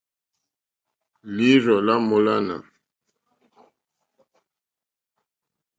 Lǐīrzɔ́ 1.35 1.79
lá 1.85 1.93
mòlânà. 2.07 2.55